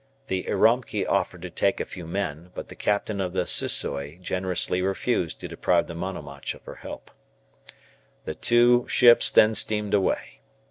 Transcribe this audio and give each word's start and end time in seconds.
The 0.29 0.45
"Iromki" 0.45 1.05
offered 1.07 1.43
to 1.43 1.51
take 1.51 1.79
a 1.79 1.85
few 1.85 2.07
men, 2.07 2.49
but 2.55 2.69
the 2.69 2.75
captain 2.75 3.21
of 3.21 3.33
the 3.33 3.43
"Sissoi" 3.45 4.19
generously 4.19 4.81
refused 4.81 5.39
to 5.41 5.47
deprive 5.47 5.85
the 5.85 5.93
"Monomach" 5.93 6.55
of 6.55 6.65
her 6.65 6.73
help. 6.81 7.11
The 8.25 8.33
two 8.33 8.87
ships 8.87 9.29
then 9.29 9.53
steamed 9.53 9.93
away. 9.93 10.41